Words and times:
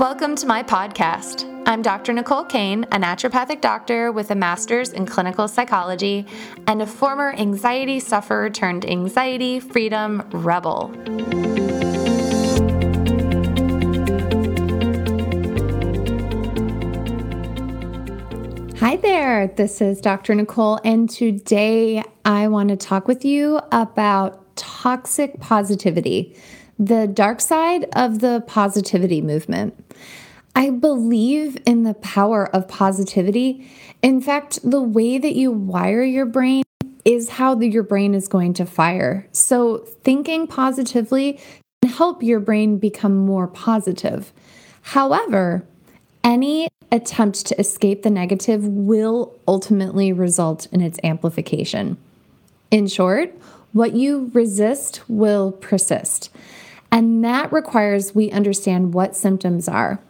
Welcome 0.00 0.34
to 0.36 0.46
my 0.46 0.62
podcast. 0.62 1.44
I'm 1.66 1.82
Dr. 1.82 2.14
Nicole 2.14 2.46
Cain, 2.46 2.84
a 2.84 2.96
naturopathic 2.96 3.60
doctor 3.60 4.10
with 4.10 4.30
a 4.30 4.34
master's 4.34 4.94
in 4.94 5.04
clinical 5.04 5.46
psychology 5.46 6.26
and 6.66 6.80
a 6.80 6.86
former 6.86 7.34
anxiety 7.34 8.00
sufferer 8.00 8.48
turned 8.48 8.86
anxiety 8.86 9.60
freedom 9.60 10.26
rebel. 10.30 10.88
Hi 18.78 18.96
there, 18.96 19.48
this 19.48 19.82
is 19.82 20.00
Dr. 20.00 20.34
Nicole, 20.34 20.80
and 20.82 21.10
today 21.10 22.02
I 22.24 22.48
want 22.48 22.70
to 22.70 22.76
talk 22.76 23.06
with 23.06 23.26
you 23.26 23.60
about 23.70 24.56
toxic 24.56 25.38
positivity 25.40 26.34
the 26.80 27.06
dark 27.06 27.42
side 27.42 27.86
of 27.94 28.20
the 28.20 28.42
positivity 28.46 29.20
movement. 29.20 29.74
I 30.56 30.70
believe 30.70 31.58
in 31.66 31.84
the 31.84 31.94
power 31.94 32.48
of 32.56 32.66
positivity. 32.66 33.70
In 34.02 34.20
fact, 34.22 34.58
the 34.68 34.80
way 34.80 35.18
that 35.18 35.36
you 35.36 35.52
wire 35.52 36.02
your 36.02 36.24
brain 36.24 36.64
is 37.04 37.28
how 37.28 37.54
the, 37.54 37.68
your 37.68 37.82
brain 37.82 38.14
is 38.14 38.28
going 38.28 38.54
to 38.54 38.64
fire. 38.64 39.28
So, 39.30 39.78
thinking 40.02 40.46
positively 40.46 41.38
can 41.82 41.92
help 41.92 42.22
your 42.22 42.40
brain 42.40 42.78
become 42.78 43.16
more 43.16 43.46
positive. 43.46 44.32
However, 44.80 45.64
any 46.24 46.68
attempt 46.90 47.46
to 47.46 47.60
escape 47.60 48.02
the 48.02 48.10
negative 48.10 48.66
will 48.66 49.34
ultimately 49.46 50.12
result 50.12 50.66
in 50.72 50.80
its 50.80 50.98
amplification. 51.04 51.98
In 52.70 52.86
short, 52.86 53.34
what 53.72 53.94
you 53.94 54.30
resist 54.34 55.02
will 55.08 55.52
persist. 55.52 56.30
And 56.92 57.24
that 57.24 57.52
requires 57.52 58.14
we 58.14 58.30
understand 58.30 58.94
what 58.94 59.16
symptoms 59.16 59.68
are. 59.68 60.00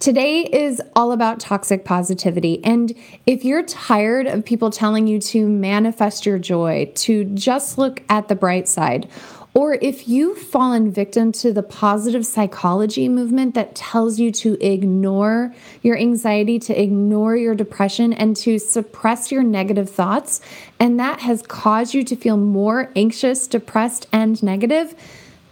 Today 0.00 0.44
is 0.44 0.80
all 0.96 1.12
about 1.12 1.40
toxic 1.40 1.84
positivity. 1.84 2.64
And 2.64 2.94
if 3.26 3.44
you're 3.44 3.62
tired 3.62 4.26
of 4.26 4.46
people 4.46 4.70
telling 4.70 5.06
you 5.06 5.20
to 5.20 5.46
manifest 5.46 6.24
your 6.24 6.38
joy, 6.38 6.90
to 6.94 7.24
just 7.24 7.76
look 7.76 8.02
at 8.08 8.28
the 8.28 8.34
bright 8.34 8.66
side, 8.66 9.10
or 9.52 9.74
if 9.82 10.08
you've 10.08 10.38
fallen 10.38 10.90
victim 10.90 11.32
to 11.32 11.52
the 11.52 11.62
positive 11.62 12.24
psychology 12.24 13.08
movement 13.08 13.54
that 13.56 13.74
tells 13.74 14.18
you 14.18 14.30
to 14.30 14.54
ignore 14.64 15.52
your 15.82 15.98
anxiety, 15.98 16.58
to 16.60 16.80
ignore 16.80 17.36
your 17.36 17.54
depression, 17.54 18.12
and 18.12 18.36
to 18.36 18.58
suppress 18.58 19.30
your 19.30 19.42
negative 19.42 19.90
thoughts, 19.90 20.40
and 20.78 20.98
that 21.00 21.20
has 21.20 21.42
caused 21.42 21.94
you 21.94 22.04
to 22.04 22.16
feel 22.16 22.36
more 22.36 22.90
anxious, 22.94 23.46
depressed, 23.48 24.06
and 24.12 24.42
negative, 24.42 24.94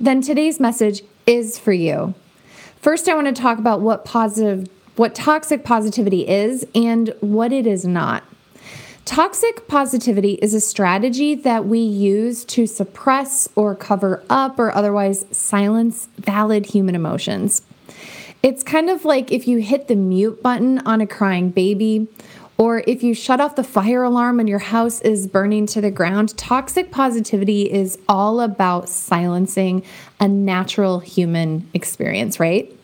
then 0.00 0.20
today's 0.20 0.60
message 0.60 1.02
is 1.26 1.58
for 1.58 1.72
you. 1.72 2.14
First, 2.80 3.08
I 3.08 3.14
want 3.14 3.34
to 3.34 3.40
talk 3.40 3.58
about 3.58 3.80
what 3.80 4.04
positive 4.04 4.68
what 4.96 5.14
toxic 5.14 5.62
positivity 5.62 6.26
is 6.26 6.66
and 6.74 7.14
what 7.20 7.52
it 7.52 7.68
is 7.68 7.84
not. 7.84 8.24
Toxic 9.04 9.68
positivity 9.68 10.32
is 10.42 10.54
a 10.54 10.60
strategy 10.60 11.36
that 11.36 11.66
we 11.66 11.78
use 11.78 12.44
to 12.44 12.66
suppress 12.66 13.48
or 13.54 13.76
cover 13.76 14.24
up 14.28 14.58
or 14.58 14.74
otherwise 14.74 15.24
silence 15.30 16.08
valid 16.18 16.66
human 16.66 16.96
emotions. 16.96 17.62
It's 18.42 18.62
kind 18.62 18.90
of 18.90 19.04
like 19.04 19.32
if 19.32 19.46
you 19.46 19.58
hit 19.58 19.88
the 19.88 19.96
mute 19.96 20.42
button 20.42 20.80
on 20.80 21.00
a 21.00 21.06
crying 21.06 21.50
baby 21.50 22.08
or 22.58 22.82
if 22.88 23.04
you 23.04 23.14
shut 23.14 23.40
off 23.40 23.54
the 23.54 23.62
fire 23.62 24.02
alarm 24.02 24.40
and 24.40 24.48
your 24.48 24.58
house 24.58 25.00
is 25.02 25.28
burning 25.28 25.64
to 25.66 25.80
the 25.80 25.92
ground, 25.92 26.36
toxic 26.36 26.90
positivity 26.90 27.70
is 27.70 27.96
all 28.08 28.40
about 28.40 28.88
silencing 28.88 29.84
a 30.18 30.26
natural 30.26 30.98
human 30.98 31.70
experience, 31.72 32.40
right? 32.40 32.74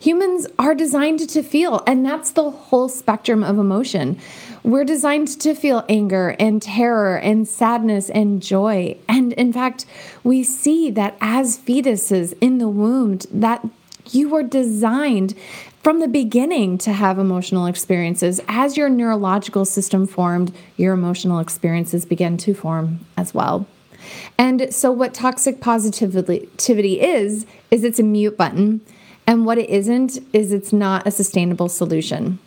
Humans 0.00 0.46
are 0.60 0.76
designed 0.76 1.28
to 1.28 1.42
feel, 1.42 1.82
and 1.84 2.06
that's 2.06 2.30
the 2.30 2.50
whole 2.50 2.88
spectrum 2.88 3.42
of 3.42 3.58
emotion. 3.58 4.20
We're 4.62 4.84
designed 4.84 5.28
to 5.40 5.54
feel 5.56 5.84
anger 5.88 6.36
and 6.38 6.62
terror 6.62 7.16
and 7.16 7.48
sadness 7.48 8.08
and 8.10 8.40
joy. 8.40 8.96
And 9.08 9.32
in 9.32 9.52
fact, 9.52 9.86
we 10.22 10.44
see 10.44 10.90
that 10.92 11.16
as 11.20 11.58
fetuses 11.58 12.34
in 12.40 12.58
the 12.58 12.68
womb, 12.68 13.18
that 13.32 13.66
you 14.14 14.28
were 14.28 14.42
designed 14.42 15.34
from 15.82 16.00
the 16.00 16.08
beginning 16.08 16.76
to 16.78 16.92
have 16.92 17.18
emotional 17.18 17.66
experiences. 17.66 18.40
As 18.48 18.76
your 18.76 18.88
neurological 18.88 19.64
system 19.64 20.06
formed, 20.06 20.54
your 20.76 20.92
emotional 20.92 21.38
experiences 21.38 22.04
began 22.04 22.36
to 22.38 22.54
form 22.54 23.00
as 23.16 23.32
well. 23.32 23.66
And 24.36 24.72
so, 24.72 24.92
what 24.92 25.14
toxic 25.14 25.60
positivity 25.60 27.00
is, 27.00 27.46
is 27.70 27.84
it's 27.84 27.98
a 27.98 28.02
mute 28.02 28.36
button. 28.36 28.80
And 29.26 29.44
what 29.44 29.58
it 29.58 29.68
isn't, 29.68 30.18
is 30.32 30.52
it's 30.52 30.72
not 30.72 31.06
a 31.06 31.10
sustainable 31.10 31.68
solution. 31.68 32.38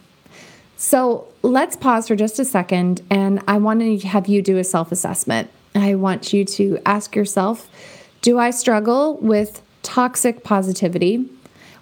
So, 0.77 1.27
let's 1.41 1.75
pause 1.75 2.07
for 2.07 2.15
just 2.15 2.39
a 2.39 2.45
second. 2.45 3.01
And 3.09 3.43
I 3.47 3.57
want 3.57 3.81
to 3.81 4.07
have 4.07 4.27
you 4.27 4.41
do 4.41 4.57
a 4.57 4.63
self 4.63 4.91
assessment. 4.91 5.49
I 5.75 5.95
want 5.95 6.33
you 6.33 6.43
to 6.45 6.79
ask 6.85 7.15
yourself 7.15 7.69
Do 8.21 8.39
I 8.39 8.51
struggle 8.51 9.17
with 9.17 9.61
toxic 9.83 10.43
positivity? 10.43 11.29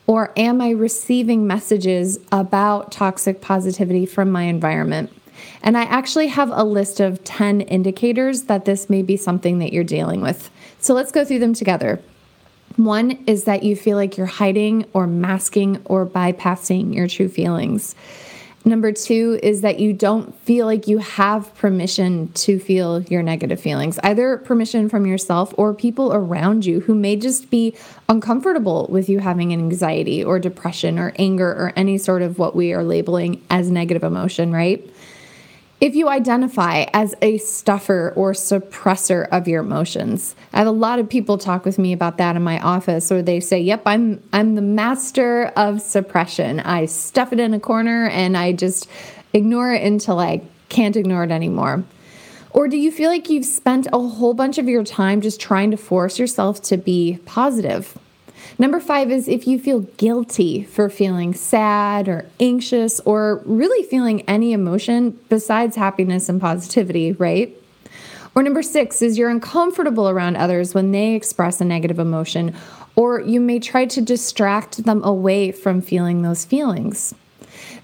Or 0.09 0.33
am 0.35 0.59
I 0.59 0.71
receiving 0.71 1.45
messages 1.45 2.17
about 2.31 2.91
toxic 2.91 3.41
positivity 3.41 4.07
from 4.07 4.31
my 4.31 4.45
environment? 4.45 5.13
And 5.61 5.77
I 5.77 5.83
actually 5.83 6.29
have 6.29 6.49
a 6.51 6.63
list 6.63 6.99
of 6.99 7.23
10 7.25 7.61
indicators 7.61 8.45
that 8.45 8.65
this 8.65 8.89
may 8.89 9.03
be 9.03 9.15
something 9.15 9.59
that 9.59 9.71
you're 9.71 9.83
dealing 9.83 10.21
with. 10.21 10.49
So 10.79 10.95
let's 10.95 11.11
go 11.11 11.23
through 11.23 11.37
them 11.37 11.53
together. 11.53 12.01
One 12.75 13.23
is 13.27 13.43
that 13.43 13.61
you 13.61 13.75
feel 13.75 13.97
like 13.97 14.17
you're 14.17 14.25
hiding 14.25 14.85
or 14.93 15.05
masking 15.05 15.79
or 15.85 16.07
bypassing 16.07 16.95
your 16.95 17.07
true 17.07 17.29
feelings. 17.29 17.93
Number 18.65 18.91
two 18.91 19.39
is 19.41 19.61
that 19.61 19.79
you 19.79 19.93
don't 19.93 20.35
feel 20.41 20.65
like 20.65 20.87
you 20.87 20.97
have 20.97 21.55
permission 21.55 22.31
to 22.33 22.59
feel 22.59 23.01
your 23.03 23.23
negative 23.23 23.59
feelings, 23.59 23.97
either 24.03 24.37
permission 24.37 24.89
from 24.89 25.05
yourself 25.05 25.53
or 25.57 25.73
people 25.73 26.13
around 26.13 26.65
you 26.65 26.81
who 26.81 26.93
may 26.93 27.15
just 27.15 27.49
be 27.49 27.75
uncomfortable 28.09 28.87
with 28.89 29.07
you 29.07 29.19
having 29.19 29.53
an 29.53 29.59
anxiety 29.59 30.23
or 30.23 30.39
depression 30.39 30.99
or 30.99 31.13
anger 31.17 31.49
or 31.49 31.71
any 31.77 31.97
sort 31.97 32.21
of 32.21 32.37
what 32.37 32.55
we 32.55 32.73
are 32.73 32.83
labeling 32.83 33.41
as 33.49 33.71
negative 33.71 34.03
emotion, 34.03 34.51
right? 34.51 34.87
If 35.81 35.95
you 35.95 36.09
identify 36.09 36.87
as 36.93 37.15
a 37.21 37.37
stuffer 37.37 38.11
or 38.17 38.33
suppressor 38.33 39.29
of 39.29 39.47
your 39.47 39.61
emotions, 39.61 40.35
I 40.51 40.57
have 40.57 40.67
a 40.67 40.71
lot 40.71 40.99
of 40.99 41.07
people 41.07 41.37
talk 41.37 41.63
with 41.63 41.79
me 41.79 41.93
about 41.93 42.17
that 42.17 42.35
in 42.35 42.43
my 42.43 42.59
office, 42.59 43.09
or 43.13 43.21
they 43.21 43.39
say, 43.39 43.61
"Yep, 43.61 43.83
I'm 43.85 44.21
I'm 44.33 44.55
the 44.55 44.61
master 44.61 45.53
of 45.55 45.81
suppression. 45.81 46.59
I 46.59 46.85
stuff 46.85 47.31
it 47.31 47.39
in 47.39 47.53
a 47.53 47.61
corner 47.61 48.09
and 48.09 48.35
I 48.35 48.51
just 48.51 48.89
ignore 49.31 49.71
it 49.71 49.81
until 49.81 50.19
I 50.19 50.41
can't 50.67 50.97
ignore 50.97 51.23
it 51.23 51.31
anymore." 51.31 51.83
Or 52.51 52.67
do 52.67 52.75
you 52.75 52.91
feel 52.91 53.09
like 53.09 53.29
you've 53.29 53.45
spent 53.45 53.87
a 53.93 53.99
whole 53.99 54.33
bunch 54.33 54.57
of 54.57 54.67
your 54.67 54.83
time 54.83 55.21
just 55.21 55.39
trying 55.39 55.71
to 55.71 55.77
force 55.77 56.19
yourself 56.19 56.61
to 56.63 56.75
be 56.75 57.19
positive? 57.25 57.97
Number 58.57 58.79
five 58.79 59.11
is 59.11 59.27
if 59.27 59.47
you 59.47 59.59
feel 59.59 59.81
guilty 59.97 60.63
for 60.63 60.89
feeling 60.89 61.33
sad 61.33 62.07
or 62.07 62.25
anxious 62.39 62.99
or 63.01 63.41
really 63.45 63.87
feeling 63.87 64.21
any 64.23 64.53
emotion 64.53 65.19
besides 65.29 65.75
happiness 65.75 66.29
and 66.29 66.41
positivity, 66.41 67.13
right? 67.13 67.55
Or 68.35 68.43
number 68.43 68.61
six 68.61 69.01
is 69.01 69.17
you're 69.17 69.29
uncomfortable 69.29 70.09
around 70.09 70.35
others 70.35 70.73
when 70.73 70.91
they 70.91 71.15
express 71.15 71.59
a 71.61 71.65
negative 71.65 71.99
emotion, 71.99 72.55
or 72.95 73.21
you 73.21 73.39
may 73.39 73.59
try 73.59 73.85
to 73.85 74.01
distract 74.01 74.83
them 74.83 75.03
away 75.03 75.51
from 75.51 75.81
feeling 75.81 76.21
those 76.21 76.45
feelings. 76.45 77.15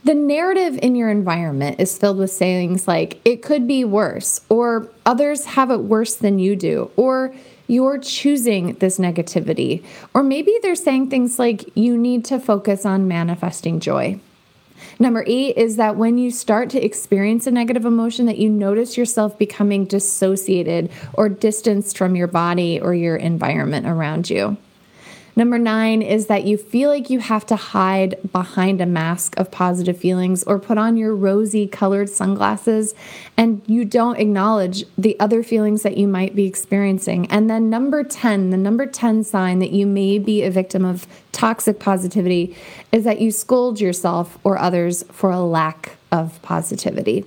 The 0.04 0.14
narrative 0.14 0.78
in 0.84 0.96
your 0.96 1.10
environment 1.10 1.80
is 1.80 1.98
filled 1.98 2.20
with 2.20 2.32
sayings 2.32 2.88
like, 2.88 3.20
it 3.26 3.42
could 3.42 3.68
be 3.68 3.84
worse, 3.84 4.42
or 4.50 4.92
others 5.06 5.46
have 5.46 5.72
it 5.72 5.80
worse 5.80 6.16
than 6.16 6.38
you 6.38 6.56
do, 6.56 6.92
or 6.96 7.34
you're 7.68 7.98
choosing 7.98 8.74
this 8.76 8.98
negativity. 9.00 9.84
Or 10.14 10.24
maybe 10.24 10.53
they're 10.62 10.76
saying 10.76 11.09
things 11.09 11.40
like, 11.40 11.76
you 11.76 11.97
need 11.97 12.26
to 12.26 12.40
focus 12.40 12.85
on 12.85 13.08
manifesting 13.08 13.79
joy. 13.79 14.20
Number 15.00 15.23
eight 15.26 15.58
is 15.58 15.78
that 15.78 15.96
when 15.96 16.17
you 16.17 16.32
start 16.32 16.70
to 16.72 16.84
experience 16.84 17.47
a 17.47 17.52
negative 17.52 17.85
emotion, 17.85 18.26
that 18.28 18.38
you 18.38 18.50
notice 18.50 18.97
yourself 18.97 19.38
becoming 19.38 19.85
dissociated 19.85 20.91
or 21.14 21.29
distanced 21.29 21.97
from 21.97 22.16
your 22.16 22.28
body 22.28 22.79
or 22.79 22.94
your 22.94 23.16
environment 23.16 23.88
around 23.88 24.29
you. 24.29 24.58
Number 25.37 25.59
nine 25.59 26.02
is 26.02 26.28
that 26.28 26.46
you 26.46 26.58
feel 26.58 26.90
like 26.90 27.09
you 27.09 27.20
have 27.20 27.46
to 27.47 27.58
hide 27.58 28.16
behind 28.32 28.79
a 28.79 28.85
mask 28.85 29.37
of 29.37 29.52
positive 29.52 29.97
feelings 29.97 30.43
or 30.43 30.59
put 30.59 30.78
on 30.78 30.96
your 30.96 31.14
rosy 31.14 31.67
colored 31.67 32.09
sunglasses 32.09 32.96
and 33.35 33.61
you 33.67 33.84
don't 33.84 34.17
acknowledge 34.17 34.85
the 34.97 35.20
other 35.20 35.43
feelings 35.43 35.84
that 35.84 35.97
you 35.97 36.08
might 36.08 36.35
be 36.35 36.46
experiencing. 36.46 37.29
And 37.29 37.49
then 37.49 37.70
number 37.70 38.02
10, 38.02 38.52
the 38.52 38.58
number 38.58 38.85
10 38.85 39.26
sign 39.26 39.59
that 39.59 39.72
you 39.72 39.85
may 39.85 40.20
be 40.20 40.41
a 40.41 40.49
victim 40.49 40.85
of 40.85 41.05
toxic 41.34 41.79
positivity 41.79 42.55
is 42.93 43.03
that 43.03 43.20
you 43.20 43.29
scold 43.29 43.81
yourself 43.81 44.40
or 44.46 44.58
others 44.58 45.03
for 45.11 45.31
a 45.31 45.41
lack 45.41 45.97
of 46.14 46.41
positivity. 46.43 47.26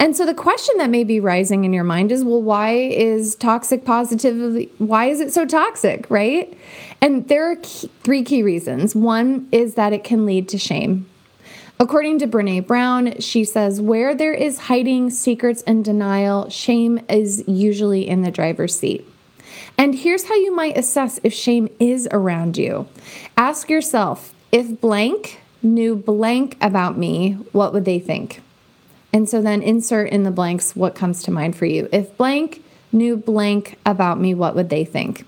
And 0.00 0.16
so 0.16 0.24
the 0.24 0.32
question 0.32 0.78
that 0.78 0.88
may 0.88 1.04
be 1.04 1.20
rising 1.20 1.64
in 1.64 1.74
your 1.74 1.84
mind 1.84 2.10
is 2.10 2.24
well, 2.24 2.40
why 2.40 2.72
is 2.72 3.34
toxic 3.34 3.84
positivity, 3.84 4.72
why 4.78 5.06
is 5.06 5.20
it 5.20 5.30
so 5.30 5.44
toxic, 5.44 6.06
right? 6.08 6.56
And 7.02 7.28
there 7.28 7.50
are 7.50 7.56
key, 7.56 7.90
three 8.02 8.24
key 8.24 8.42
reasons. 8.42 8.96
One 8.96 9.46
is 9.52 9.74
that 9.74 9.92
it 9.92 10.02
can 10.02 10.24
lead 10.24 10.48
to 10.48 10.58
shame. 10.58 11.06
According 11.78 12.18
to 12.20 12.26
Brene 12.26 12.66
Brown, 12.66 13.20
she 13.20 13.44
says, 13.44 13.78
where 13.80 14.14
there 14.14 14.34
is 14.34 14.58
hiding, 14.58 15.10
secrets, 15.10 15.62
and 15.66 15.84
denial, 15.84 16.48
shame 16.48 17.00
is 17.10 17.44
usually 17.46 18.08
in 18.08 18.22
the 18.22 18.30
driver's 18.30 18.78
seat. 18.78 19.06
And 19.76 19.94
here's 19.94 20.28
how 20.28 20.34
you 20.34 20.54
might 20.54 20.78
assess 20.78 21.20
if 21.22 21.34
shame 21.34 21.68
is 21.78 22.08
around 22.10 22.56
you. 22.56 22.88
Ask 23.36 23.68
yourself 23.68 24.34
if 24.50 24.80
blank 24.80 25.40
knew 25.62 25.94
blank 25.94 26.56
about 26.62 26.96
me, 26.96 27.32
what 27.52 27.74
would 27.74 27.84
they 27.84 27.98
think? 27.98 28.40
And 29.12 29.28
so 29.28 29.42
then 29.42 29.62
insert 29.62 30.10
in 30.10 30.22
the 30.22 30.30
blanks 30.30 30.76
what 30.76 30.94
comes 30.94 31.22
to 31.24 31.30
mind 31.30 31.56
for 31.56 31.66
you. 31.66 31.88
If 31.92 32.16
blank 32.16 32.62
knew 32.92 33.16
blank 33.16 33.78
about 33.84 34.20
me, 34.20 34.34
what 34.34 34.54
would 34.54 34.70
they 34.70 34.84
think? 34.84 35.26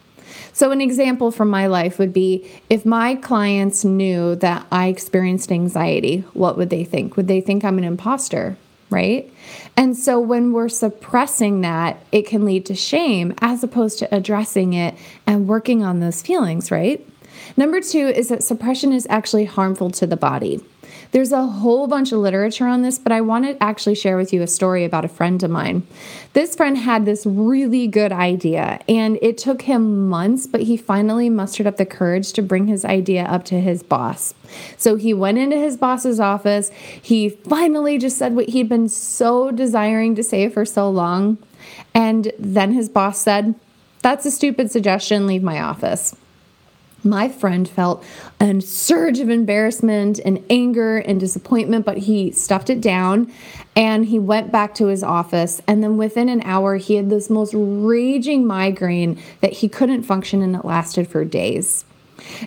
So, 0.54 0.70
an 0.70 0.80
example 0.80 1.30
from 1.30 1.48
my 1.48 1.66
life 1.66 1.98
would 1.98 2.12
be 2.12 2.50
if 2.68 2.84
my 2.84 3.14
clients 3.14 3.84
knew 3.84 4.36
that 4.36 4.66
I 4.70 4.88
experienced 4.88 5.50
anxiety, 5.50 6.24
what 6.34 6.56
would 6.58 6.70
they 6.70 6.84
think? 6.84 7.16
Would 7.16 7.28
they 7.28 7.40
think 7.40 7.64
I'm 7.64 7.78
an 7.78 7.84
imposter? 7.84 8.56
Right. 8.90 9.32
And 9.76 9.96
so, 9.96 10.20
when 10.20 10.52
we're 10.52 10.68
suppressing 10.68 11.62
that, 11.62 12.04
it 12.12 12.26
can 12.26 12.44
lead 12.44 12.66
to 12.66 12.74
shame 12.74 13.34
as 13.40 13.64
opposed 13.64 13.98
to 14.00 14.14
addressing 14.14 14.74
it 14.74 14.94
and 15.26 15.48
working 15.48 15.82
on 15.82 16.00
those 16.00 16.20
feelings, 16.20 16.70
right? 16.70 17.06
Number 17.56 17.80
two 17.80 18.08
is 18.08 18.28
that 18.28 18.42
suppression 18.42 18.92
is 18.92 19.06
actually 19.08 19.46
harmful 19.46 19.90
to 19.92 20.06
the 20.06 20.16
body. 20.16 20.60
There's 21.12 21.32
a 21.32 21.46
whole 21.46 21.86
bunch 21.86 22.10
of 22.12 22.20
literature 22.20 22.66
on 22.66 22.82
this, 22.82 22.98
but 22.98 23.12
I 23.12 23.20
want 23.20 23.44
to 23.44 23.62
actually 23.62 23.94
share 23.94 24.16
with 24.16 24.32
you 24.32 24.42
a 24.42 24.46
story 24.46 24.84
about 24.84 25.04
a 25.04 25.08
friend 25.08 25.42
of 25.42 25.50
mine. 25.50 25.86
This 26.32 26.54
friend 26.54 26.78
had 26.78 27.04
this 27.04 27.26
really 27.26 27.86
good 27.86 28.12
idea, 28.12 28.80
and 28.88 29.18
it 29.20 29.36
took 29.36 29.62
him 29.62 30.08
months, 30.08 30.46
but 30.46 30.62
he 30.62 30.76
finally 30.76 31.28
mustered 31.28 31.66
up 31.66 31.76
the 31.76 31.84
courage 31.84 32.32
to 32.32 32.42
bring 32.42 32.66
his 32.66 32.84
idea 32.84 33.24
up 33.24 33.44
to 33.46 33.60
his 33.60 33.82
boss. 33.82 34.32
So 34.78 34.96
he 34.96 35.12
went 35.12 35.38
into 35.38 35.56
his 35.56 35.76
boss's 35.76 36.18
office. 36.18 36.70
He 37.00 37.28
finally 37.28 37.98
just 37.98 38.16
said 38.16 38.34
what 38.34 38.48
he'd 38.48 38.68
been 38.68 38.88
so 38.88 39.50
desiring 39.50 40.14
to 40.14 40.22
say 40.22 40.48
for 40.48 40.64
so 40.64 40.88
long. 40.88 41.38
And 41.94 42.32
then 42.38 42.72
his 42.72 42.88
boss 42.88 43.20
said, 43.20 43.54
That's 44.00 44.24
a 44.24 44.30
stupid 44.30 44.70
suggestion, 44.70 45.26
leave 45.26 45.42
my 45.42 45.60
office. 45.60 46.16
My 47.04 47.28
friend 47.28 47.68
felt 47.68 48.04
a 48.40 48.60
surge 48.60 49.18
of 49.18 49.28
embarrassment 49.28 50.20
and 50.24 50.44
anger 50.48 50.98
and 50.98 51.18
disappointment, 51.18 51.84
but 51.84 51.98
he 51.98 52.30
stuffed 52.30 52.70
it 52.70 52.80
down 52.80 53.32
and 53.74 54.06
he 54.06 54.18
went 54.18 54.52
back 54.52 54.74
to 54.76 54.86
his 54.86 55.02
office. 55.02 55.60
And 55.66 55.82
then 55.82 55.96
within 55.96 56.28
an 56.28 56.42
hour, 56.42 56.76
he 56.76 56.94
had 56.94 57.10
this 57.10 57.28
most 57.28 57.54
raging 57.56 58.46
migraine 58.46 59.20
that 59.40 59.54
he 59.54 59.68
couldn't 59.68 60.04
function 60.04 60.42
and 60.42 60.54
it 60.54 60.64
lasted 60.64 61.08
for 61.08 61.24
days. 61.24 61.84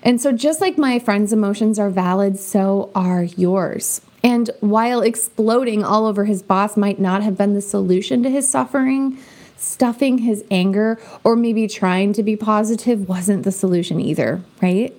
And 0.04 0.22
so, 0.22 0.32
just 0.32 0.62
like 0.62 0.78
my 0.78 1.00
friend's 1.00 1.34
emotions 1.34 1.78
are 1.80 1.90
valid, 1.90 2.40
so 2.40 2.92
are 2.96 3.24
yours. 3.24 4.00
And 4.24 4.50
while 4.62 5.02
exploding 5.02 5.84
all 5.84 6.06
over 6.06 6.26
his 6.26 6.42
boss 6.42 6.78
might 6.78 7.00
not 7.00 7.24
have 7.24 7.38
been 7.38 7.54
the 7.54 7.62
solution 7.62 8.24
to 8.24 8.30
his 8.30 8.50
suffering, 8.50 9.18
stuffing 9.58 10.20
his 10.20 10.44
anger 10.52 11.00
or 11.24 11.36
maybe 11.36 11.68
trying 11.68 12.14
to 12.14 12.24
be 12.24 12.36
positive 12.36 13.08
wasn't 13.08 13.44
the 13.44 13.52
solution 13.52 14.00
either, 14.00 14.42
right? 14.62 14.96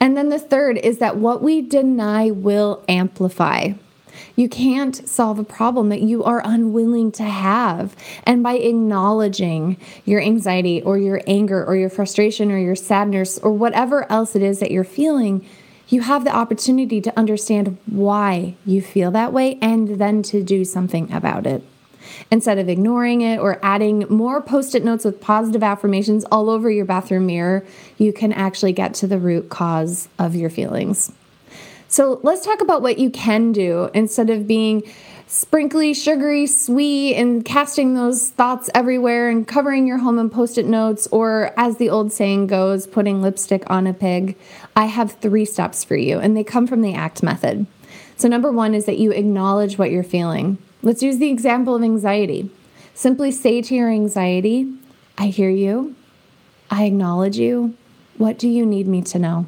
And 0.00 0.16
then 0.16 0.28
the 0.28 0.38
third 0.38 0.78
is 0.78 0.98
that 0.98 1.16
what 1.16 1.42
we 1.42 1.60
deny 1.60 2.30
will 2.30 2.84
amplify. 2.88 3.72
You 4.36 4.48
can't 4.48 5.08
solve 5.08 5.38
a 5.38 5.44
problem 5.44 5.88
that 5.88 6.02
you 6.02 6.24
are 6.24 6.42
unwilling 6.44 7.12
to 7.12 7.24
have. 7.24 7.96
And 8.24 8.42
by 8.42 8.54
acknowledging 8.54 9.76
your 10.04 10.20
anxiety 10.20 10.82
or 10.82 10.98
your 10.98 11.20
anger 11.26 11.64
or 11.64 11.76
your 11.76 11.90
frustration 11.90 12.50
or 12.50 12.58
your 12.58 12.76
sadness 12.76 13.38
or 13.38 13.52
whatever 13.52 14.10
else 14.10 14.34
it 14.36 14.42
is 14.42 14.60
that 14.60 14.70
you're 14.70 14.84
feeling, 14.84 15.46
you 15.88 16.00
have 16.02 16.24
the 16.24 16.34
opportunity 16.34 17.00
to 17.00 17.16
understand 17.18 17.78
why 17.86 18.54
you 18.64 18.80
feel 18.80 19.10
that 19.10 19.32
way 19.32 19.58
and 19.60 20.00
then 20.00 20.22
to 20.22 20.42
do 20.42 20.64
something 20.64 21.12
about 21.12 21.46
it. 21.46 21.62
Instead 22.30 22.58
of 22.58 22.68
ignoring 22.68 23.20
it 23.20 23.38
or 23.38 23.58
adding 23.62 24.06
more 24.08 24.40
post 24.40 24.74
it 24.74 24.84
notes 24.84 25.04
with 25.04 25.20
positive 25.20 25.62
affirmations 25.62 26.24
all 26.32 26.50
over 26.50 26.70
your 26.70 26.84
bathroom 26.84 27.26
mirror, 27.26 27.64
you 27.98 28.12
can 28.12 28.32
actually 28.32 28.72
get 28.72 28.94
to 28.94 29.06
the 29.06 29.18
root 29.18 29.48
cause 29.48 30.08
of 30.18 30.34
your 30.34 30.50
feelings. 30.50 31.12
So 31.88 32.18
let's 32.22 32.44
talk 32.44 32.60
about 32.60 32.82
what 32.82 32.98
you 32.98 33.10
can 33.10 33.52
do 33.52 33.90
instead 33.94 34.30
of 34.30 34.48
being 34.48 34.82
sprinkly, 35.26 35.94
sugary, 35.94 36.46
sweet, 36.46 37.14
and 37.16 37.44
casting 37.44 37.94
those 37.94 38.30
thoughts 38.30 38.68
everywhere 38.74 39.28
and 39.28 39.46
covering 39.46 39.86
your 39.86 39.98
home 39.98 40.18
in 40.18 40.30
post 40.30 40.58
it 40.58 40.66
notes, 40.66 41.06
or 41.10 41.52
as 41.56 41.76
the 41.76 41.90
old 41.90 42.12
saying 42.12 42.46
goes, 42.46 42.86
putting 42.86 43.22
lipstick 43.22 43.62
on 43.68 43.86
a 43.86 43.94
pig. 43.94 44.36
I 44.76 44.86
have 44.86 45.12
three 45.12 45.44
steps 45.44 45.84
for 45.84 45.96
you, 45.96 46.18
and 46.18 46.36
they 46.36 46.44
come 46.44 46.66
from 46.66 46.82
the 46.82 46.94
ACT 46.94 47.22
method. 47.22 47.66
So, 48.16 48.28
number 48.28 48.52
one 48.52 48.74
is 48.74 48.86
that 48.86 48.98
you 48.98 49.10
acknowledge 49.10 49.78
what 49.78 49.90
you're 49.90 50.02
feeling. 50.02 50.58
Let's 50.84 51.02
use 51.02 51.16
the 51.16 51.30
example 51.30 51.74
of 51.74 51.82
anxiety. 51.82 52.50
Simply 52.92 53.30
say 53.30 53.62
to 53.62 53.74
your 53.74 53.88
anxiety, 53.88 54.70
I 55.16 55.28
hear 55.28 55.48
you. 55.48 55.96
I 56.70 56.84
acknowledge 56.84 57.38
you. 57.38 57.74
What 58.18 58.38
do 58.38 58.50
you 58.50 58.66
need 58.66 58.86
me 58.86 59.00
to 59.00 59.18
know? 59.18 59.46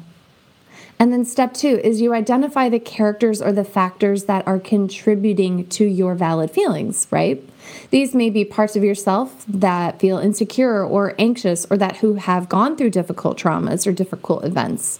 And 0.97 1.13
then 1.13 1.25
step 1.25 1.53
two 1.53 1.79
is 1.83 2.01
you 2.01 2.15
identify 2.15 2.69
the 2.69 2.79
characters 2.79 3.39
or 3.39 3.51
the 3.51 3.63
factors 3.63 4.23
that 4.23 4.47
are 4.47 4.57
contributing 4.57 5.67
to 5.69 5.85
your 5.85 6.15
valid 6.15 6.49
feelings, 6.49 7.07
right? 7.11 7.47
These 7.91 8.15
may 8.15 8.31
be 8.31 8.43
parts 8.43 8.75
of 8.75 8.83
yourself 8.83 9.45
that 9.47 9.99
feel 9.99 10.17
insecure 10.17 10.83
or 10.83 11.13
anxious 11.19 11.67
or 11.69 11.77
that 11.77 11.97
who 11.97 12.15
have 12.15 12.49
gone 12.49 12.75
through 12.75 12.89
difficult 12.89 13.37
traumas 13.37 13.85
or 13.85 13.91
difficult 13.91 14.43
events. 14.43 14.99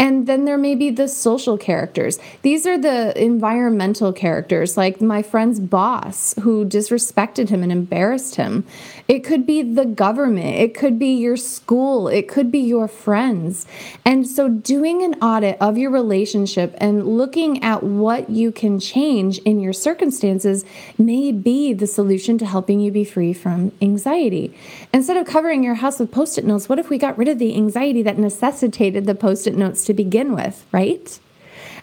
And 0.00 0.26
then 0.26 0.46
there 0.46 0.56
may 0.56 0.74
be 0.74 0.88
the 0.88 1.08
social 1.08 1.58
characters. 1.58 2.18
These 2.40 2.66
are 2.66 2.78
the 2.78 3.12
environmental 3.22 4.14
characters, 4.14 4.78
like 4.78 5.02
my 5.02 5.22
friend's 5.22 5.60
boss 5.60 6.34
who 6.40 6.64
disrespected 6.64 7.50
him 7.50 7.62
and 7.62 7.70
embarrassed 7.70 8.36
him. 8.36 8.64
It 9.08 9.24
could 9.24 9.44
be 9.44 9.60
the 9.60 9.84
government, 9.84 10.56
it 10.56 10.72
could 10.72 10.98
be 10.98 11.08
your 11.08 11.36
school, 11.36 12.08
it 12.08 12.28
could 12.28 12.50
be 12.50 12.60
your 12.60 12.88
friends. 12.88 13.66
And 14.06 14.26
so, 14.26 14.48
doing 14.48 15.02
an 15.02 15.14
audit 15.20 15.58
of 15.60 15.76
your 15.76 15.90
relationship 15.90 16.74
and 16.78 17.18
looking 17.18 17.62
at 17.62 17.82
what 17.82 18.30
you 18.30 18.52
can 18.52 18.80
change 18.80 19.36
in 19.40 19.60
your 19.60 19.74
circumstances 19.74 20.64
may 20.96 21.30
be 21.30 21.74
the 21.74 21.86
solution 21.86 22.38
to 22.38 22.46
helping 22.46 22.80
you 22.80 22.90
be 22.90 23.04
free 23.04 23.34
from 23.34 23.70
anxiety. 23.82 24.56
Instead 24.94 25.18
of 25.18 25.26
covering 25.26 25.62
your 25.62 25.74
house 25.74 25.98
with 25.98 26.10
post 26.10 26.38
it 26.38 26.46
notes, 26.46 26.70
what 26.70 26.78
if 26.78 26.88
we 26.88 26.96
got 26.96 27.18
rid 27.18 27.28
of 27.28 27.38
the 27.38 27.54
anxiety 27.54 28.00
that 28.00 28.16
necessitated 28.16 29.04
the 29.04 29.14
post 29.14 29.46
it 29.46 29.54
notes? 29.54 29.89
To 29.90 29.94
begin 29.94 30.34
with, 30.34 30.64
right? 30.72 31.18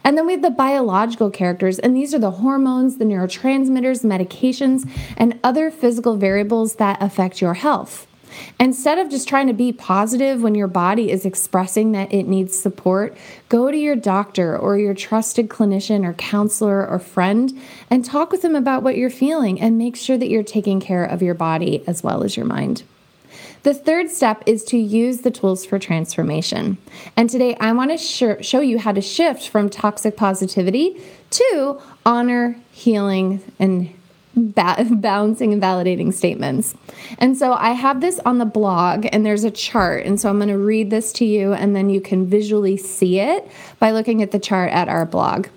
And 0.04 0.18
then 0.18 0.26
we 0.26 0.32
have 0.32 0.42
the 0.42 0.50
biological 0.50 1.30
characters, 1.30 1.80
and 1.80 1.96
these 1.96 2.14
are 2.14 2.20
the 2.20 2.32
hormones, 2.32 2.98
the 2.98 3.06
neurotransmitters, 3.06 4.06
medications, 4.06 4.90
and 5.18 5.38
other 5.44 5.70
physical 5.70 6.16
variables 6.16 6.76
that 6.76 7.02
affect 7.02 7.42
your 7.42 7.56
health. 7.56 8.08
Instead 8.60 9.00
of 9.00 9.10
just 9.10 9.28
trying 9.28 9.48
to 9.48 9.54
be 9.54 9.72
positive 9.74 10.42
when 10.42 10.56
your 10.56 10.68
body 10.68 11.12
is 11.12 11.26
expressing 11.26 11.92
that 11.92 12.14
it 12.14 12.24
needs 12.24 12.58
support, 12.58 13.18
go 13.50 13.72
to 13.72 13.78
your 13.78 13.96
doctor 13.96 14.58
or 14.58 14.78
your 14.78 14.94
trusted 14.94 15.50
clinician 15.50 16.06
or 16.06 16.14
counselor 16.14 16.88
or 16.88 17.00
friend 17.00 17.60
and 17.90 18.06
talk 18.06 18.32
with 18.32 18.42
them 18.42 18.56
about 18.56 18.84
what 18.84 18.98
you're 18.98 19.10
feeling 19.10 19.60
and 19.60 19.78
make 19.78 19.96
sure 19.96 20.18
that 20.18 20.30
you're 20.30 20.44
taking 20.44 20.80
care 20.80 21.06
of 21.06 21.22
your 21.22 21.34
body 21.34 21.84
as 21.88 22.04
well 22.04 22.24
as 22.24 22.38
your 22.38 22.46
mind. 22.46 22.84
The 23.68 23.74
third 23.74 24.10
step 24.10 24.44
is 24.46 24.64
to 24.64 24.78
use 24.78 25.24
the 25.24 25.30
tools 25.30 25.66
for 25.66 25.78
transformation. 25.78 26.78
And 27.18 27.30
today 27.30 27.58
I 27.60 27.74
want 27.74 27.92
to 27.92 27.98
sh- 27.98 28.48
show 28.48 28.62
you 28.62 28.80
how 28.80 28.94
to 28.94 29.02
shift 29.02 29.50
from 29.50 29.70
toxic 29.70 30.16
positivity 30.16 31.02
to 31.32 31.78
honor, 32.06 32.56
healing, 32.72 33.42
and 33.60 33.94
ba- 34.38 34.88
balancing 34.92 35.52
and 35.52 35.62
validating 35.62 36.14
statements. 36.14 36.76
And 37.18 37.36
so 37.36 37.52
I 37.56 37.72
have 37.72 38.00
this 38.00 38.20
on 38.20 38.38
the 38.38 38.46
blog 38.46 39.06
and 39.12 39.26
there's 39.26 39.44
a 39.44 39.52
chart. 39.52 40.06
And 40.06 40.18
so 40.18 40.30
I'm 40.30 40.38
going 40.38 40.48
to 40.48 40.58
read 40.58 40.90
this 40.90 41.12
to 41.14 41.26
you 41.26 41.52
and 41.52 41.76
then 41.76 41.90
you 41.90 42.00
can 42.00 42.26
visually 42.26 42.78
see 42.78 43.20
it 43.20 43.52
by 43.80 43.92
looking 43.92 44.24
at 44.24 44.32
the 44.32 44.40
chart 44.40 44.72
at 44.72 44.88
our 44.88 45.06
blog. 45.06 45.48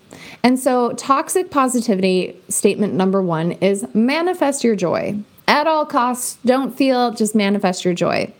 And 0.42 0.58
so, 0.58 0.94
toxic 0.94 1.52
positivity 1.52 2.36
statement 2.48 2.92
number 2.92 3.22
one 3.22 3.52
is 3.52 3.86
manifest 3.94 4.64
your 4.64 4.74
joy 4.74 5.22
at 5.50 5.66
all 5.66 5.84
costs, 5.84 6.38
don't 6.44 6.76
feel, 6.76 7.10
just 7.10 7.34
manifest 7.34 7.84
your 7.84 7.92
joy. 7.92 8.32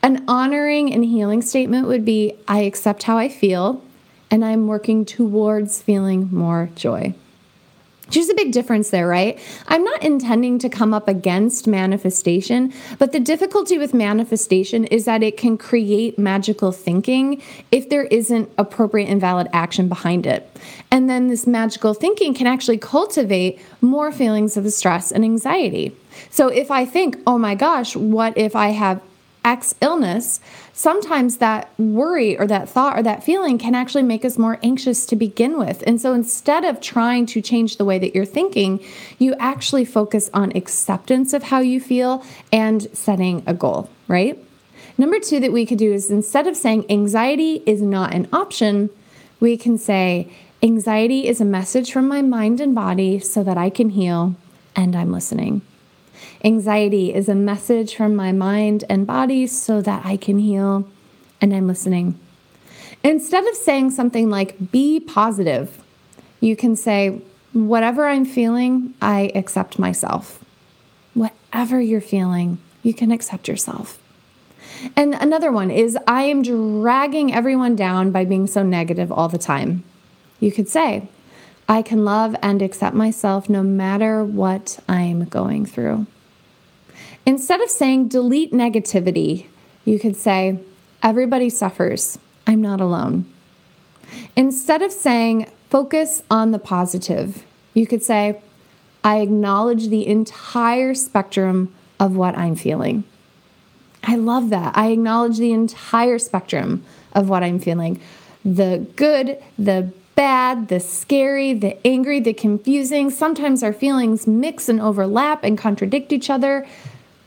An 0.00 0.24
honoring 0.28 0.94
and 0.94 1.04
healing 1.04 1.42
statement 1.42 1.88
would 1.88 2.04
be 2.04 2.34
I 2.46 2.60
accept 2.60 3.02
how 3.02 3.18
I 3.18 3.28
feel 3.28 3.82
and 4.30 4.44
I'm 4.44 4.68
working 4.68 5.04
towards 5.04 5.82
feeling 5.82 6.28
more 6.30 6.70
joy. 6.76 7.14
There's 8.10 8.28
a 8.28 8.34
big 8.34 8.52
difference 8.52 8.90
there, 8.90 9.06
right? 9.06 9.38
I'm 9.68 9.84
not 9.84 10.02
intending 10.02 10.58
to 10.60 10.68
come 10.68 10.92
up 10.92 11.08
against 11.08 11.66
manifestation, 11.66 12.72
but 12.98 13.12
the 13.12 13.20
difficulty 13.20 13.78
with 13.78 13.94
manifestation 13.94 14.84
is 14.86 15.04
that 15.04 15.22
it 15.22 15.36
can 15.36 15.56
create 15.56 16.18
magical 16.18 16.72
thinking 16.72 17.42
if 17.70 17.88
there 17.88 18.04
isn't 18.04 18.50
appropriate 18.58 19.08
and 19.08 19.20
valid 19.20 19.48
action 19.52 19.88
behind 19.88 20.26
it. 20.26 20.50
And 20.90 21.08
then 21.08 21.28
this 21.28 21.46
magical 21.46 21.94
thinking 21.94 22.34
can 22.34 22.46
actually 22.46 22.78
cultivate 22.78 23.60
more 23.80 24.10
feelings 24.10 24.56
of 24.56 24.70
stress 24.72 25.12
and 25.12 25.24
anxiety. 25.24 25.96
So 26.30 26.48
if 26.48 26.70
I 26.70 26.84
think, 26.84 27.16
oh 27.26 27.38
my 27.38 27.54
gosh, 27.54 27.94
what 27.96 28.36
if 28.36 28.56
I 28.56 28.68
have 28.68 29.00
X 29.44 29.74
illness, 29.80 30.40
sometimes 30.72 31.38
that 31.38 31.70
worry 31.78 32.38
or 32.38 32.46
that 32.46 32.68
thought 32.68 32.98
or 32.98 33.02
that 33.02 33.24
feeling 33.24 33.58
can 33.58 33.74
actually 33.74 34.02
make 34.02 34.24
us 34.24 34.38
more 34.38 34.58
anxious 34.62 35.06
to 35.06 35.16
begin 35.16 35.58
with. 35.58 35.82
And 35.86 36.00
so 36.00 36.12
instead 36.12 36.64
of 36.64 36.80
trying 36.80 37.26
to 37.26 37.40
change 37.40 37.76
the 37.76 37.84
way 37.84 37.98
that 37.98 38.14
you're 38.14 38.24
thinking, 38.24 38.84
you 39.18 39.34
actually 39.38 39.84
focus 39.84 40.28
on 40.34 40.52
acceptance 40.54 41.32
of 41.32 41.44
how 41.44 41.60
you 41.60 41.80
feel 41.80 42.24
and 42.52 42.88
setting 42.96 43.42
a 43.46 43.54
goal, 43.54 43.88
right? 44.08 44.38
Number 44.98 45.18
two 45.18 45.40
that 45.40 45.52
we 45.52 45.64
could 45.64 45.78
do 45.78 45.92
is 45.92 46.10
instead 46.10 46.46
of 46.46 46.56
saying 46.56 46.84
anxiety 46.90 47.62
is 47.64 47.80
not 47.80 48.12
an 48.12 48.28
option, 48.32 48.90
we 49.40 49.56
can 49.56 49.78
say 49.78 50.30
anxiety 50.62 51.26
is 51.26 51.40
a 51.40 51.44
message 51.44 51.90
from 51.90 52.06
my 52.06 52.20
mind 52.20 52.60
and 52.60 52.74
body 52.74 53.18
so 53.18 53.42
that 53.42 53.56
I 53.56 53.70
can 53.70 53.90
heal 53.90 54.34
and 54.76 54.94
I'm 54.94 55.10
listening. 55.10 55.62
Anxiety 56.42 57.12
is 57.12 57.28
a 57.28 57.34
message 57.34 57.94
from 57.94 58.16
my 58.16 58.32
mind 58.32 58.84
and 58.88 59.06
body 59.06 59.46
so 59.46 59.82
that 59.82 60.06
I 60.06 60.16
can 60.16 60.38
heal 60.38 60.88
and 61.40 61.54
I'm 61.54 61.66
listening. 61.66 62.18
Instead 63.04 63.46
of 63.46 63.54
saying 63.54 63.90
something 63.90 64.30
like, 64.30 64.70
be 64.70 65.00
positive, 65.00 65.82
you 66.40 66.56
can 66.56 66.76
say, 66.76 67.20
whatever 67.52 68.06
I'm 68.06 68.24
feeling, 68.24 68.94
I 69.02 69.32
accept 69.34 69.78
myself. 69.78 70.42
Whatever 71.12 71.80
you're 71.80 72.00
feeling, 72.00 72.58
you 72.82 72.94
can 72.94 73.10
accept 73.10 73.46
yourself. 73.46 73.98
And 74.96 75.14
another 75.14 75.52
one 75.52 75.70
is, 75.70 75.98
I 76.06 76.22
am 76.22 76.42
dragging 76.42 77.34
everyone 77.34 77.76
down 77.76 78.12
by 78.12 78.24
being 78.24 78.46
so 78.46 78.62
negative 78.62 79.12
all 79.12 79.28
the 79.28 79.36
time. 79.38 79.84
You 80.38 80.52
could 80.52 80.68
say, 80.68 81.08
I 81.68 81.82
can 81.82 82.04
love 82.04 82.34
and 82.42 82.62
accept 82.62 82.96
myself 82.96 83.50
no 83.50 83.62
matter 83.62 84.24
what 84.24 84.80
I'm 84.88 85.26
going 85.26 85.66
through. 85.66 86.06
Instead 87.26 87.60
of 87.60 87.70
saying 87.70 88.08
delete 88.08 88.52
negativity, 88.52 89.46
you 89.84 89.98
could 89.98 90.16
say, 90.16 90.58
everybody 91.02 91.50
suffers. 91.50 92.18
I'm 92.46 92.60
not 92.60 92.80
alone. 92.80 93.26
Instead 94.36 94.82
of 94.82 94.92
saying 94.92 95.50
focus 95.68 96.22
on 96.30 96.50
the 96.50 96.58
positive, 96.58 97.44
you 97.74 97.86
could 97.86 98.02
say, 98.02 98.40
I 99.04 99.20
acknowledge 99.20 99.88
the 99.88 100.06
entire 100.06 100.94
spectrum 100.94 101.74
of 101.98 102.16
what 102.16 102.36
I'm 102.36 102.56
feeling. 102.56 103.04
I 104.02 104.16
love 104.16 104.50
that. 104.50 104.76
I 104.76 104.88
acknowledge 104.88 105.38
the 105.38 105.52
entire 105.52 106.18
spectrum 106.18 106.84
of 107.12 107.28
what 107.28 107.42
I'm 107.42 107.58
feeling 107.58 108.00
the 108.42 108.86
good, 108.96 109.36
the 109.58 109.92
bad, 110.14 110.68
the 110.68 110.80
scary, 110.80 111.52
the 111.52 111.86
angry, 111.86 112.20
the 112.20 112.32
confusing. 112.32 113.10
Sometimes 113.10 113.62
our 113.62 113.72
feelings 113.72 114.26
mix 114.26 114.68
and 114.68 114.80
overlap 114.80 115.44
and 115.44 115.58
contradict 115.58 116.12
each 116.12 116.30
other. 116.30 116.66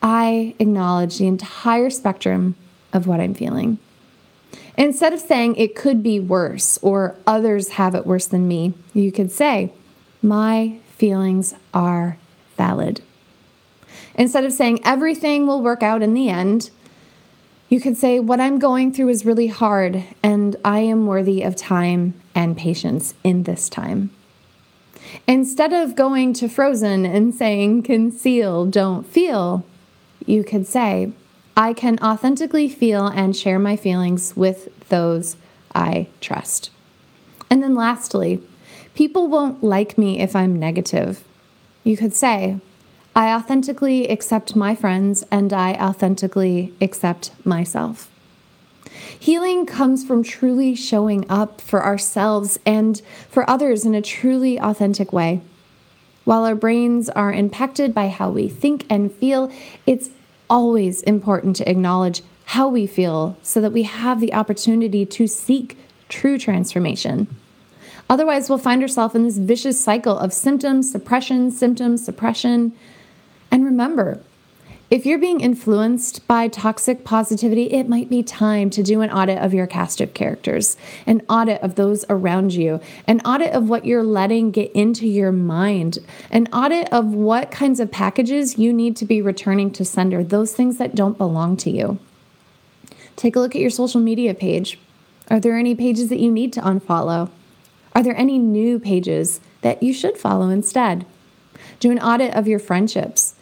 I 0.03 0.53
acknowledge 0.59 1.17
the 1.17 1.27
entire 1.27 1.89
spectrum 1.89 2.55
of 2.91 3.07
what 3.07 3.21
I'm 3.21 3.33
feeling. 3.33 3.79
Instead 4.77 5.13
of 5.13 5.19
saying 5.19 5.55
it 5.55 5.75
could 5.75 6.03
be 6.03 6.19
worse 6.19 6.77
or 6.81 7.15
others 7.25 7.69
have 7.69 7.95
it 7.95 8.05
worse 8.05 8.27
than 8.27 8.47
me, 8.47 8.73
you 8.93 9.11
could 9.11 9.31
say, 9.31 9.71
My 10.21 10.77
feelings 10.97 11.55
are 11.73 12.17
valid. 12.57 13.01
Instead 14.15 14.43
of 14.43 14.51
saying 14.51 14.79
everything 14.83 15.47
will 15.47 15.61
work 15.61 15.81
out 15.81 16.01
in 16.01 16.13
the 16.13 16.29
end, 16.29 16.69
you 17.69 17.79
could 17.79 17.97
say, 17.97 18.19
What 18.19 18.41
I'm 18.41 18.59
going 18.59 18.91
through 18.91 19.09
is 19.09 19.25
really 19.25 19.47
hard, 19.47 20.03
and 20.21 20.55
I 20.65 20.79
am 20.79 21.07
worthy 21.07 21.43
of 21.43 21.55
time 21.55 22.13
and 22.35 22.57
patience 22.57 23.13
in 23.23 23.43
this 23.43 23.69
time. 23.69 24.09
Instead 25.27 25.71
of 25.71 25.95
going 25.95 26.33
to 26.33 26.49
Frozen 26.49 27.05
and 27.05 27.33
saying, 27.33 27.83
Conceal, 27.83 28.65
don't 28.65 29.05
feel, 29.05 29.63
you 30.25 30.43
could 30.43 30.67
say, 30.67 31.11
I 31.55 31.73
can 31.73 31.99
authentically 31.99 32.67
feel 32.67 33.07
and 33.07 33.35
share 33.35 33.59
my 33.59 33.75
feelings 33.75 34.35
with 34.35 34.69
those 34.89 35.35
I 35.75 36.07
trust. 36.21 36.71
And 37.49 37.61
then 37.61 37.75
lastly, 37.75 38.41
people 38.95 39.27
won't 39.27 39.63
like 39.63 39.97
me 39.97 40.19
if 40.19 40.35
I'm 40.35 40.59
negative. 40.59 41.23
You 41.83 41.97
could 41.97 42.13
say, 42.13 42.59
I 43.15 43.31
authentically 43.31 44.07
accept 44.07 44.55
my 44.55 44.73
friends 44.73 45.23
and 45.29 45.53
I 45.53 45.73
authentically 45.73 46.73
accept 46.81 47.31
myself. 47.45 48.09
Healing 49.19 49.65
comes 49.65 50.03
from 50.03 50.23
truly 50.23 50.75
showing 50.75 51.29
up 51.29 51.61
for 51.61 51.83
ourselves 51.83 52.59
and 52.65 53.01
for 53.29 53.47
others 53.49 53.85
in 53.85 53.93
a 53.93 54.01
truly 54.01 54.59
authentic 54.59 55.13
way. 55.13 55.41
While 56.25 56.45
our 56.45 56.55
brains 56.55 57.09
are 57.09 57.33
impacted 57.33 57.93
by 57.93 58.07
how 58.07 58.29
we 58.29 58.47
think 58.47 58.85
and 58.89 59.11
feel, 59.11 59.51
it's 59.85 60.09
always 60.49 61.01
important 61.03 61.55
to 61.57 61.69
acknowledge 61.69 62.21
how 62.45 62.67
we 62.67 62.87
feel 62.87 63.37
so 63.41 63.59
that 63.61 63.73
we 63.73 63.83
have 63.83 64.19
the 64.19 64.33
opportunity 64.33 65.05
to 65.05 65.27
seek 65.27 65.77
true 66.09 66.37
transformation. 66.37 67.27
Otherwise, 68.09 68.49
we'll 68.49 68.57
find 68.57 68.81
ourselves 68.81 69.15
in 69.15 69.23
this 69.23 69.37
vicious 69.37 69.81
cycle 69.81 70.17
of 70.17 70.33
symptoms, 70.33 70.91
suppression, 70.91 71.51
symptoms, 71.51 72.03
suppression. 72.03 72.73
And 73.49 73.65
remember, 73.65 74.21
if 74.93 75.07
you're 75.07 75.17
being 75.17 75.41
influenced 75.41 76.27
by 76.27 76.47
toxic 76.47 77.03
positivity, 77.03 77.63
it 77.73 77.89
might 77.89 78.11
be 78.11 78.21
time 78.21 78.69
to 78.69 78.83
do 78.83 79.01
an 79.01 79.09
audit 79.09 79.39
of 79.39 79.51
your 79.51 79.65
cast 79.65 79.99
of 79.99 80.13
characters, 80.13 80.77
an 81.07 81.19
audit 81.27 81.59
of 81.63 81.73
those 81.73 82.05
around 82.09 82.53
you, 82.53 82.79
an 83.07 83.19
audit 83.21 83.53
of 83.53 83.67
what 83.67 83.87
you're 83.87 84.03
letting 84.03 84.51
get 84.51 84.71
into 84.73 85.07
your 85.07 85.31
mind, 85.31 85.97
an 86.29 86.45
audit 86.53 86.93
of 86.93 87.07
what 87.07 87.49
kinds 87.49 87.79
of 87.79 87.89
packages 87.89 88.59
you 88.59 88.71
need 88.71 88.95
to 88.95 89.03
be 89.03 89.19
returning 89.19 89.71
to 89.71 89.83
sender, 89.83 90.23
those 90.23 90.53
things 90.53 90.77
that 90.77 90.93
don't 90.93 91.17
belong 91.17 91.57
to 91.57 91.71
you. 91.71 91.97
Take 93.15 93.35
a 93.35 93.39
look 93.39 93.55
at 93.55 93.61
your 93.61 93.71
social 93.71 93.99
media 93.99 94.35
page. 94.35 94.77
Are 95.27 95.39
there 95.39 95.57
any 95.57 95.73
pages 95.73 96.09
that 96.09 96.19
you 96.19 96.31
need 96.31 96.53
to 96.53 96.61
unfollow? 96.61 97.31
Are 97.95 98.03
there 98.03 98.15
any 98.15 98.37
new 98.37 98.77
pages 98.77 99.39
that 99.61 99.81
you 99.81 99.91
should 99.91 100.19
follow 100.19 100.49
instead? 100.49 101.03
Do 101.79 101.89
an 101.89 101.97
audit 101.97 102.35
of 102.35 102.47
your 102.47 102.59
friendships. 102.59 103.33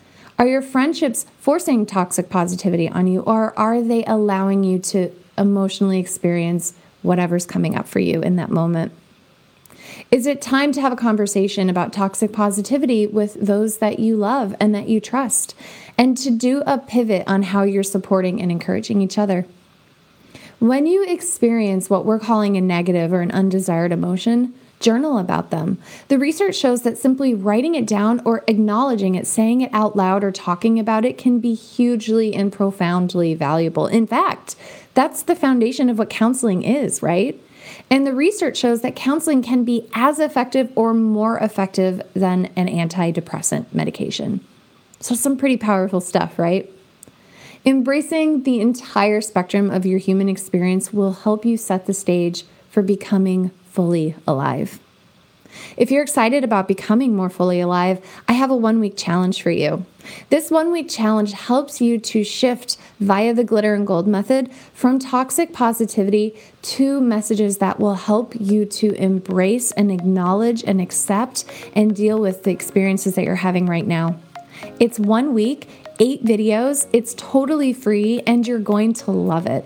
Are 0.42 0.48
your 0.48 0.64
friendships 0.64 1.28
forcing 1.38 1.86
toxic 1.86 2.28
positivity 2.28 2.90
on 2.90 3.06
you, 3.06 3.20
or 3.20 3.54
are 3.60 3.80
they 3.80 4.04
allowing 4.06 4.64
you 4.64 4.80
to 4.80 5.12
emotionally 5.38 6.00
experience 6.00 6.74
whatever's 7.04 7.46
coming 7.46 7.76
up 7.76 7.88
for 7.88 8.00
you 8.00 8.22
in 8.24 8.38
that 8.38 8.50
moment? 8.50 8.92
Is 10.10 10.26
it 10.26 10.42
time 10.42 10.72
to 10.72 10.82
have 10.82 10.92
a 10.92 10.96
conversation 10.96 11.70
about 11.70 11.94
toxic 11.94 12.34
positivity 12.34 13.06
with 13.06 13.36
those 13.36 13.78
that 13.78 14.00
you 14.00 14.18
love 14.18 14.56
and 14.60 14.74
that 14.74 14.90
you 14.90 15.00
trust, 15.00 15.54
and 15.96 16.18
to 16.18 16.32
do 16.32 16.64
a 16.66 16.80
pivot 16.80 17.24
on 17.28 17.44
how 17.44 17.62
you're 17.62 17.84
supporting 17.84 18.42
and 18.42 18.52
encouraging 18.52 19.00
each 19.00 19.20
other? 19.20 19.46
When 20.58 20.88
you 20.88 21.06
experience 21.06 21.88
what 21.88 22.04
we're 22.04 22.18
calling 22.18 22.58
a 22.58 22.62
negative 22.62 23.14
or 23.14 23.22
an 23.22 23.30
undesired 23.30 23.92
emotion, 23.92 24.56
Journal 24.82 25.18
about 25.18 25.52
them. 25.52 25.78
The 26.08 26.20
research 26.20 26.56
shows 26.56 26.82
that 26.82 26.98
simply 26.98 27.34
writing 27.34 27.76
it 27.76 27.88
down 27.88 28.22
or 28.26 28.44
acknowledging 28.48 29.16
it, 29.16 29.28
saying 29.28 29.62
it 29.62 29.70
out 29.74 29.96
loud, 29.96 30.24
or 30.24 30.32
talking 30.32 30.80
about 30.80 31.06
it 31.06 31.18
can 31.18 31.40
be 31.40 31.54
hugely 31.54 32.34
and 32.34 32.52
profoundly 32.52 33.34
valuable. 33.34 33.88
In 33.88 34.08
fact, 34.08 34.56
that's 34.94 35.24
the 35.24 35.36
foundation 35.36 35.90
of 35.90 35.98
what 35.98 36.10
counseling 36.10 36.64
is, 36.64 37.02
right? 37.02 37.40
And 37.90 38.06
the 38.06 38.14
research 38.14 38.58
shows 38.58 38.82
that 38.82 38.96
counseling 38.96 39.42
can 39.42 39.64
be 39.64 39.88
as 39.94 40.20
effective 40.20 40.72
or 40.76 40.94
more 40.94 41.38
effective 41.38 42.02
than 42.14 42.48
an 42.56 42.68
antidepressant 42.68 43.68
medication. 43.72 44.42
So, 45.00 45.16
some 45.16 45.38
pretty 45.38 45.58
powerful 45.58 46.02
stuff, 46.02 46.38
right? 46.38 46.70
Embracing 47.66 48.44
the 48.44 48.60
entire 48.60 49.22
spectrum 49.22 49.70
of 49.70 49.86
your 49.86 50.00
human 50.00 50.28
experience 50.28 50.92
will 50.92 51.14
help 51.14 51.46
you 51.46 51.58
set 51.58 51.86
the 51.86 51.94
stage 51.94 52.44
for 52.70 52.82
becoming 52.82 53.52
fully 53.72 54.16
alive. 54.28 54.80
If 55.78 55.92
you're 55.92 56.04
excited 56.04 56.44
about 56.44 56.68
becoming 56.68 57.16
more 57.16 57.30
fully 57.30 57.60
alive, 57.60 58.04
I 58.28 58.34
have 58.34 58.52
a 58.52 58.56
one 58.56 58.80
week 58.80 58.96
challenge 58.98 59.42
for 59.42 59.52
you. 59.52 59.86
This 60.30 60.50
one 60.50 60.72
week 60.72 60.90
challenge 60.90 61.34
helps 61.34 61.82
you 61.82 62.00
to 62.00 62.24
shift 62.24 62.78
via 63.00 63.34
the 63.34 63.44
glitter 63.44 63.74
and 63.74 63.86
gold 63.86 64.08
method 64.08 64.52
from 64.74 65.00
toxic 65.00 65.54
positivity 65.54 66.36
to 66.64 67.00
messages 67.02 67.58
that 67.60 67.80
will 67.80 67.96
help 67.96 68.34
you 68.40 68.66
to 68.66 68.94
embrace 68.96 69.72
and 69.74 69.92
acknowledge 69.92 70.64
and 70.64 70.82
accept 70.82 71.46
and 71.74 71.96
deal 71.96 72.20
with 72.20 72.44
the 72.44 72.52
experiences 72.52 73.16
that 73.16 73.26
you're 73.26 73.36
having 73.36 73.66
right 73.68 73.86
now. 73.86 74.18
It's 74.80 75.00
one 75.00 75.34
week, 75.34 75.68
eight 76.00 76.24
videos, 76.24 76.88
it's 76.94 77.14
totally 77.16 77.74
free, 77.74 78.22
and 78.26 78.48
you're 78.48 78.60
going 78.60 78.94
to 78.94 79.12
love 79.12 79.46
it. 79.46 79.66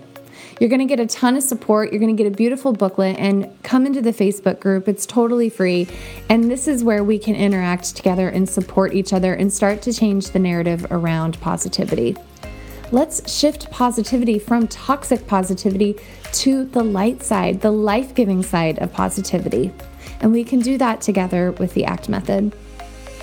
You're 0.58 0.70
going 0.70 0.80
to 0.80 0.86
get 0.86 1.00
a 1.00 1.06
ton 1.06 1.36
of 1.36 1.42
support. 1.42 1.92
You're 1.92 2.00
going 2.00 2.16
to 2.16 2.22
get 2.22 2.32
a 2.32 2.34
beautiful 2.34 2.72
booklet 2.72 3.18
and 3.18 3.50
come 3.62 3.84
into 3.84 4.00
the 4.00 4.12
Facebook 4.12 4.58
group. 4.58 4.88
It's 4.88 5.04
totally 5.04 5.50
free. 5.50 5.86
And 6.30 6.50
this 6.50 6.66
is 6.66 6.82
where 6.82 7.04
we 7.04 7.18
can 7.18 7.34
interact 7.34 7.94
together 7.94 8.30
and 8.30 8.48
support 8.48 8.94
each 8.94 9.12
other 9.12 9.34
and 9.34 9.52
start 9.52 9.82
to 9.82 9.92
change 9.92 10.30
the 10.30 10.38
narrative 10.38 10.86
around 10.90 11.38
positivity. 11.42 12.16
Let's 12.90 13.30
shift 13.30 13.70
positivity 13.70 14.38
from 14.38 14.66
toxic 14.68 15.26
positivity 15.26 15.96
to 16.32 16.64
the 16.64 16.82
light 16.82 17.22
side, 17.22 17.60
the 17.60 17.72
life 17.72 18.14
giving 18.14 18.42
side 18.42 18.78
of 18.78 18.92
positivity. 18.94 19.72
And 20.20 20.32
we 20.32 20.42
can 20.42 20.60
do 20.60 20.78
that 20.78 21.02
together 21.02 21.52
with 21.52 21.74
the 21.74 21.84
ACT 21.84 22.08
method. 22.08 22.56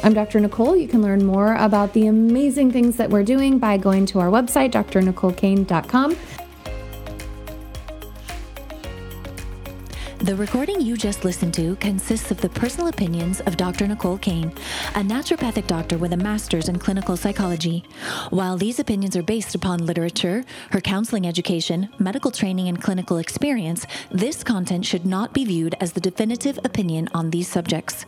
I'm 0.03 0.13
Dr. 0.13 0.39
Nicole. 0.41 0.75
You 0.75 0.87
can 0.87 1.01
learn 1.01 1.25
more 1.25 1.55
about 1.55 1.93
the 1.93 2.07
amazing 2.07 2.71
things 2.71 2.97
that 2.97 3.09
we're 3.09 3.23
doing 3.23 3.57
by 3.57 3.77
going 3.77 4.05
to 4.07 4.19
our 4.19 4.27
website, 4.27 4.73
drnicolecain.com. 4.73 6.17
The 10.23 10.37
recording 10.37 10.79
you 10.79 10.95
just 10.95 11.25
listened 11.25 11.53
to 11.55 11.75
consists 11.75 12.31
of 12.31 12.39
the 12.39 12.47
personal 12.47 12.87
opinions 12.87 13.41
of 13.41 13.57
Dr. 13.57 13.85
Nicole 13.85 14.17
Cain, 14.17 14.53
a 14.95 15.01
naturopathic 15.01 15.67
doctor 15.67 15.97
with 15.97 16.13
a 16.13 16.17
master's 16.17 16.69
in 16.69 16.79
clinical 16.79 17.17
psychology. 17.17 17.83
While 18.29 18.55
these 18.55 18.79
opinions 18.79 19.17
are 19.17 19.21
based 19.21 19.53
upon 19.53 19.85
literature, 19.85 20.45
her 20.69 20.79
counseling 20.79 21.27
education, 21.27 21.89
medical 21.99 22.31
training, 22.31 22.69
and 22.69 22.81
clinical 22.81 23.17
experience, 23.17 23.85
this 24.11 24.45
content 24.45 24.85
should 24.85 25.05
not 25.05 25.33
be 25.33 25.43
viewed 25.43 25.75
as 25.81 25.91
the 25.91 25.99
definitive 25.99 26.57
opinion 26.63 27.09
on 27.13 27.29
these 27.29 27.49
subjects. 27.49 28.05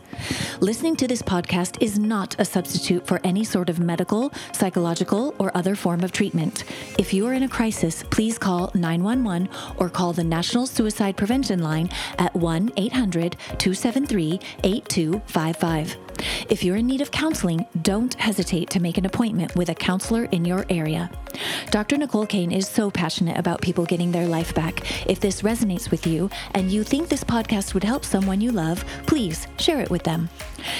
Listening 0.60 0.96
to 0.96 1.06
this 1.06 1.20
podcast 1.20 1.76
is 1.82 1.98
not 1.98 2.34
a 2.38 2.46
substitute 2.46 3.06
for 3.06 3.20
any 3.24 3.44
sort 3.44 3.68
of 3.68 3.78
medical, 3.78 4.32
psychological, 4.52 5.34
or 5.38 5.54
other 5.54 5.74
form 5.74 6.02
of 6.02 6.12
treatment. 6.12 6.64
If 6.98 7.12
you 7.12 7.26
are 7.26 7.34
in 7.34 7.42
a 7.42 7.48
crisis, 7.48 8.04
please 8.04 8.38
call 8.38 8.72
911 8.74 9.50
or 9.76 9.90
call 9.90 10.14
the 10.14 10.24
National 10.24 10.66
Suicide 10.66 11.18
Prevention 11.18 11.62
Line 11.62 11.90
at 12.18 12.34
1 12.34 12.72
800 12.76 13.36
273 13.58 14.40
8255. 14.64 16.05
If 16.48 16.62
you're 16.62 16.76
in 16.76 16.86
need 16.86 17.00
of 17.00 17.10
counseling, 17.10 17.66
don't 17.82 18.14
hesitate 18.14 18.70
to 18.70 18.80
make 18.80 18.98
an 18.98 19.06
appointment 19.06 19.56
with 19.56 19.68
a 19.68 19.74
counselor 19.74 20.24
in 20.24 20.44
your 20.44 20.64
area. 20.70 21.10
Dr. 21.70 21.98
Nicole 21.98 22.26
Cain 22.26 22.52
is 22.52 22.68
so 22.68 22.90
passionate 22.90 23.38
about 23.38 23.60
people 23.60 23.84
getting 23.84 24.12
their 24.12 24.26
life 24.26 24.54
back. 24.54 25.06
If 25.06 25.20
this 25.20 25.42
resonates 25.42 25.90
with 25.90 26.06
you 26.06 26.30
and 26.54 26.70
you 26.70 26.82
think 26.82 27.08
this 27.08 27.24
podcast 27.24 27.74
would 27.74 27.84
help 27.84 28.04
someone 28.04 28.40
you 28.40 28.52
love, 28.52 28.84
please 29.06 29.46
share 29.58 29.80
it 29.80 29.90
with 29.90 30.04
them. 30.04 30.30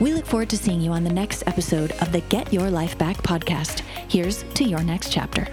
We 0.00 0.14
look 0.14 0.26
forward 0.26 0.50
to 0.50 0.58
seeing 0.58 0.80
you 0.80 0.92
on 0.92 1.04
the 1.04 1.12
next 1.12 1.42
episode 1.46 1.92
of 2.00 2.12
the 2.12 2.20
Get 2.22 2.52
Your 2.52 2.70
Life 2.70 2.96
Back 2.96 3.18
podcast. 3.18 3.80
Here's 4.08 4.44
to 4.54 4.64
your 4.64 4.82
next 4.82 5.12
chapter. 5.12 5.46